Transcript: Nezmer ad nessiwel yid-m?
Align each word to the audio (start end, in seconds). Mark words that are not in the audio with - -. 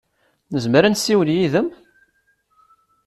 Nezmer 0.53 0.83
ad 0.83 0.91
nessiwel 0.93 1.29
yid-m? 1.37 1.67